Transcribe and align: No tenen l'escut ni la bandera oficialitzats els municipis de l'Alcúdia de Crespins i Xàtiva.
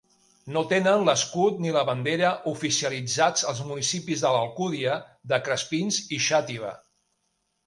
No 0.53 0.61
tenen 0.69 1.03
l'escut 1.09 1.59
ni 1.65 1.73
la 1.75 1.83
bandera 1.89 2.31
oficialitzats 2.53 3.45
els 3.51 3.61
municipis 3.67 4.25
de 4.25 4.33
l'Alcúdia 4.37 4.97
de 5.35 5.41
Crespins 5.49 6.01
i 6.19 6.21
Xàtiva. 6.31 6.75